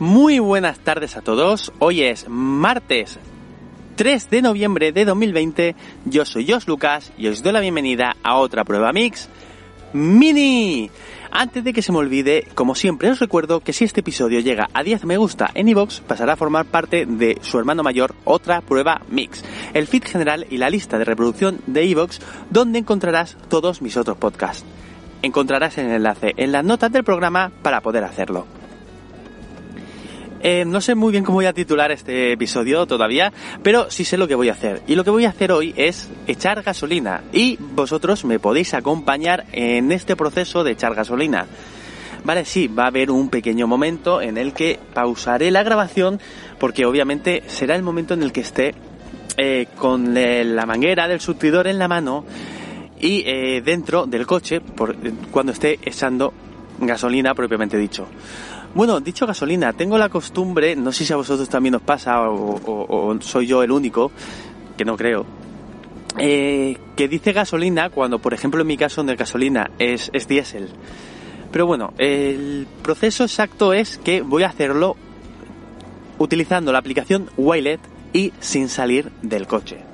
[0.00, 1.72] Muy buenas tardes a todos.
[1.78, 3.20] Hoy es martes
[3.94, 5.76] 3 de noviembre de 2020.
[6.04, 9.28] Yo soy Jos Lucas y os doy la bienvenida a otra prueba mix
[9.92, 10.90] mini.
[11.30, 14.68] Antes de que se me olvide, como siempre os recuerdo que si este episodio llega
[14.74, 18.62] a 10 me gusta en iVoox, pasará a formar parte de su hermano mayor, otra
[18.62, 22.18] prueba mix, el feed general y la lista de reproducción de iVoox,
[22.50, 24.64] donde encontrarás todos mis otros podcasts.
[25.22, 28.63] Encontrarás el enlace en las notas del programa para poder hacerlo.
[30.46, 34.18] Eh, no sé muy bien cómo voy a titular este episodio todavía, pero sí sé
[34.18, 34.82] lo que voy a hacer.
[34.86, 37.22] Y lo que voy a hacer hoy es echar gasolina.
[37.32, 41.46] Y vosotros me podéis acompañar en este proceso de echar gasolina.
[42.24, 46.20] Vale, sí, va a haber un pequeño momento en el que pausaré la grabación
[46.58, 48.74] porque obviamente será el momento en el que esté
[49.38, 52.26] eh, con la manguera del surtidor en la mano
[53.00, 54.60] y eh, dentro del coche
[55.30, 56.34] cuando esté echando
[56.86, 58.06] gasolina propiamente dicho.
[58.74, 63.16] Bueno, dicho gasolina, tengo la costumbre, no sé si a vosotros también os pasa o,
[63.20, 64.10] soy yo el único,
[64.76, 65.24] que no creo,
[66.18, 70.68] eh, que dice gasolina cuando, por ejemplo, en mi caso de gasolina es, es diésel.
[71.52, 74.96] Pero bueno, el proceso exacto es que voy a hacerlo
[76.18, 77.80] utilizando la aplicación Wilet
[78.12, 79.93] y sin salir del coche.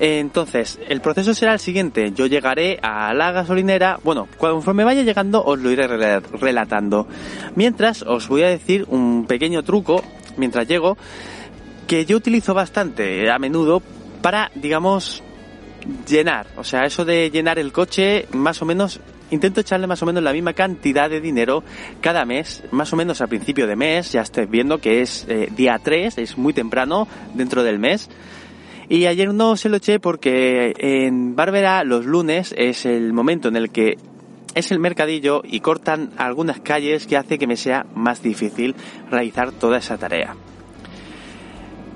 [0.00, 2.12] Entonces, el proceso será el siguiente.
[2.12, 3.98] Yo llegaré a la gasolinera.
[4.02, 7.06] Bueno, conforme vaya llegando os lo iré relatando.
[7.54, 10.02] Mientras os voy a decir un pequeño truco,
[10.36, 10.96] mientras llego,
[11.86, 13.82] que yo utilizo bastante a menudo
[14.22, 15.22] para, digamos,
[16.08, 16.46] llenar.
[16.56, 19.00] O sea, eso de llenar el coche, más o menos,
[19.30, 21.64] intento echarle más o menos la misma cantidad de dinero
[22.00, 24.12] cada mes, más o menos a principio de mes.
[24.12, 28.08] Ya estoy viendo que es eh, día 3, es muy temprano dentro del mes.
[28.92, 33.56] Y ayer no se lo eché porque en Bárbara los lunes es el momento en
[33.56, 33.96] el que
[34.54, 38.74] es el mercadillo y cortan algunas calles que hace que me sea más difícil
[39.10, 40.36] realizar toda esa tarea.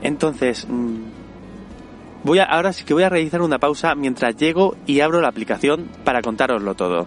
[0.00, 0.96] Entonces, mm,
[2.24, 5.28] voy a, ahora sí que voy a realizar una pausa mientras llego y abro la
[5.28, 7.06] aplicación para contároslo todo.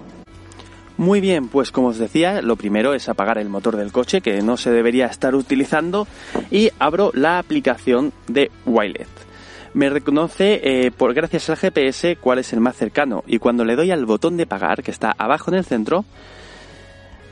[0.98, 4.44] Muy bien, pues como os decía, lo primero es apagar el motor del coche que
[4.44, 6.08] no se debería estar utilizando
[6.52, 9.31] y abro la aplicación de Wilet
[9.74, 13.24] me reconoce eh, por gracias al GPS cuál es el más cercano.
[13.28, 16.06] Y cuando le doy al botón de pagar que está abajo en el centro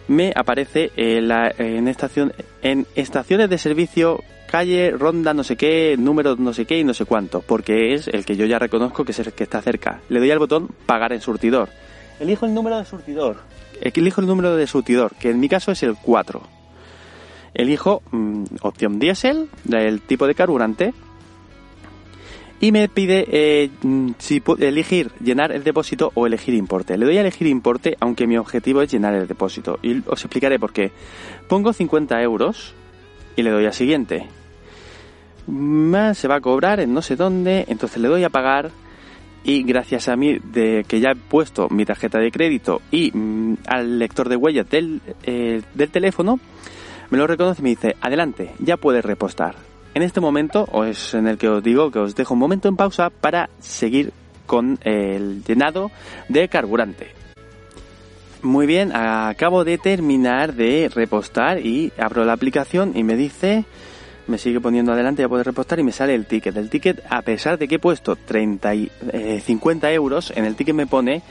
[0.08, 1.20] me aparece eh,
[1.60, 2.34] en estación
[2.64, 6.96] en estaciones de servicio calle ronda no sé qué número no sé qué y no
[6.96, 10.02] sé cuánto porque es el que yo ya reconozco que es el que está cerca.
[10.10, 11.70] Le doy al botón pagar en surtidor.
[12.20, 13.38] Elijo el número de surtidor.
[13.82, 16.42] Elijo el número de surtidor que en mi caso es el 4
[17.54, 20.94] elijo mm, opción diésel del tipo de carburante
[22.62, 26.98] y me pide eh, mm, si elegir llenar el depósito o elegir importe.
[26.98, 29.80] Le doy a elegir importe, aunque mi objetivo es llenar el depósito.
[29.82, 30.92] Y os explicaré por qué.
[31.48, 32.74] Pongo 50 euros
[33.36, 34.28] y le doy a siguiente.
[35.48, 38.72] Más se va a cobrar en no sé dónde, entonces le doy a pagar
[39.44, 43.58] y gracias a mí de que ya he puesto mi tarjeta de crédito y mm,
[43.68, 46.40] al lector de huellas del, eh, del teléfono,
[47.10, 49.69] me lo reconoce y me dice, adelante, ya puedes repostar.
[50.00, 52.78] En este momento es en el que os digo que os dejo un momento en
[52.78, 54.14] pausa para seguir
[54.46, 55.92] con el llenado
[56.30, 57.08] de carburante.
[58.42, 63.66] Muy bien, acabo de terminar de repostar y abro la aplicación y me dice,
[64.28, 66.56] me sigue poniendo adelante, ya puedo repostar y me sale el ticket.
[66.56, 68.72] El ticket, a pesar de que he puesto 30
[69.42, 71.24] 50 eh, euros, en el ticket me pone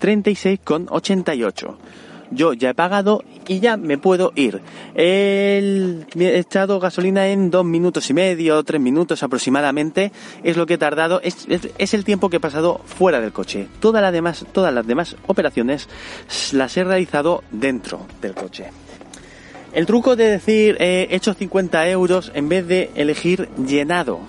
[0.00, 1.76] 36,88
[2.30, 4.60] yo ya he pagado y ya me puedo ir.
[4.94, 10.12] he echado gasolina en dos minutos y medio, tres minutos aproximadamente,
[10.42, 11.46] es lo que he tardado, es,
[11.94, 13.68] el tiempo que he pasado fuera del coche.
[13.80, 15.88] Todas las demás, todas las demás operaciones
[16.52, 18.70] las he realizado dentro del coche.
[19.72, 24.20] El truco de decir he hecho 50 euros en vez de elegir llenado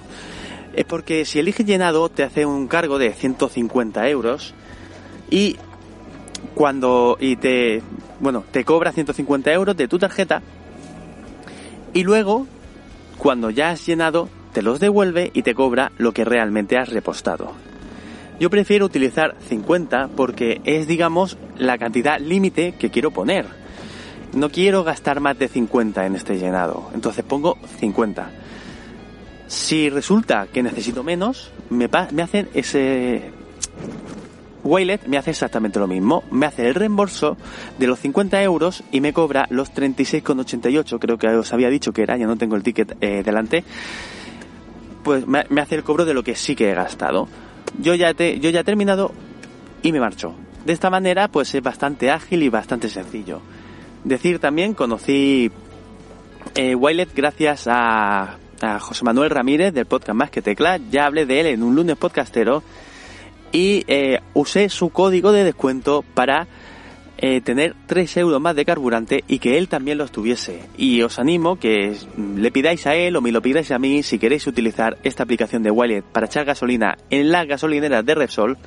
[0.76, 4.54] es porque si eliges llenado te hace un cargo de 150 euros
[5.30, 5.56] y
[6.56, 7.84] cuando y te
[8.20, 10.42] bueno te cobra 150 euros de tu tarjeta
[11.94, 12.48] y luego
[13.18, 17.54] cuando ya has llenado, te los devuelve y te cobra lo que realmente has repostado.
[18.40, 23.46] Yo prefiero utilizar 50 porque es, digamos, la cantidad límite que quiero poner.
[24.34, 28.30] No quiero gastar más de 50 en este llenado, entonces pongo 50.
[29.48, 33.32] Si resulta que necesito menos, me, me hacen ese...
[34.66, 36.24] Waylet me hace exactamente lo mismo.
[36.32, 37.38] Me hace el reembolso
[37.78, 42.02] de los 50 euros y me cobra los 36,88, creo que os había dicho que
[42.02, 43.64] era, ya no tengo el ticket eh, delante.
[45.04, 47.28] Pues me, hace el cobro de lo que sí que he gastado.
[47.80, 49.12] Yo ya, te, yo ya he terminado
[49.84, 50.34] y me marcho.
[50.66, 53.42] De esta manera, pues es bastante ágil y bastante sencillo.
[54.04, 55.52] Decir también, conocí
[56.56, 56.76] eh,
[57.16, 60.80] gracias a a José Manuel Ramírez del podcast Más que Tecla.
[60.90, 62.64] Ya hablé de él en un lunes podcastero
[63.56, 66.46] y eh, usé su código de descuento para
[67.18, 70.60] eh, tener 3 euros más de carburante y que él también los tuviese.
[70.78, 71.96] Y os animo que
[72.36, 75.64] le pidáis a él o me lo pidáis a mí si queréis utilizar esta aplicación
[75.64, 78.58] de Wallet para echar gasolina en las gasolineras de Repsol.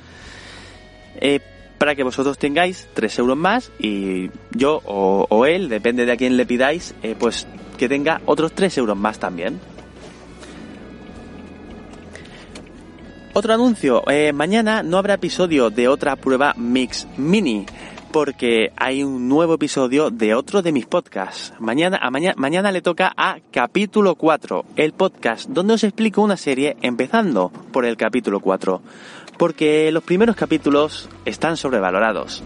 [1.21, 1.39] Eh,
[1.77, 6.35] para que vosotros tengáis 3 euros más y yo o, él, depende de a quién
[6.35, 7.47] le pidáis, pues
[7.77, 9.59] que tenga otros 3 euros más también.
[13.39, 17.65] Otro anuncio, eh, mañana no habrá episodio de otra prueba Mix Mini
[18.11, 21.53] porque hay un nuevo episodio de otro de mis podcasts.
[21.57, 26.75] Mañana, a mañana le toca a capítulo 4, el podcast donde os explico una serie
[26.81, 28.81] empezando por el capítulo 4,
[29.37, 32.43] porque los primeros capítulos están sobrevalorados.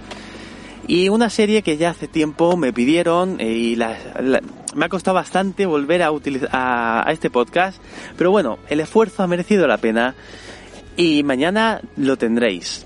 [0.85, 3.79] Y una serie que ya hace tiempo me pidieron eh, y
[4.75, 7.81] me ha costado bastante volver a, utilizar, a este podcast,
[8.15, 10.13] pero bueno, el esfuerzo ha merecido la pena
[10.97, 12.85] y mañana lo tendréis.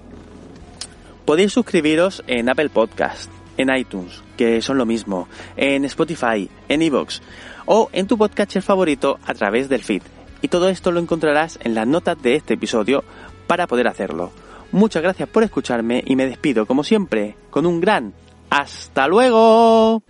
[1.25, 5.27] Podéis suscribiros en Apple Podcast, en iTunes, que son lo mismo,
[5.57, 7.21] en Spotify, en Evox
[7.65, 10.03] o en tu podcatcher favorito a través del feed.
[10.41, 13.03] Y todo esto lo encontrarás en las notas de este episodio
[13.47, 14.31] para poder hacerlo.
[14.71, 18.13] Muchas gracias por escucharme y me despido como siempre con un gran
[18.49, 20.03] hasta luego.